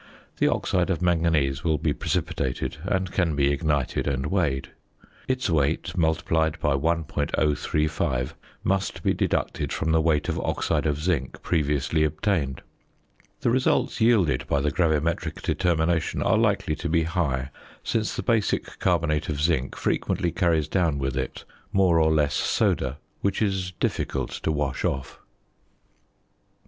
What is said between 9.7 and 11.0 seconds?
from the weight of oxide of